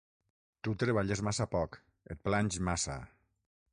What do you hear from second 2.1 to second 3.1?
et planys massa.